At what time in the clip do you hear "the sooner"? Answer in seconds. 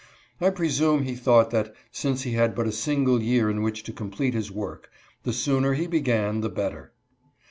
5.21-5.73